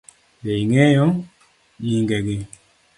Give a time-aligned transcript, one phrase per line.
[0.41, 1.05] Be ing'eyo
[1.83, 2.37] nyingegi?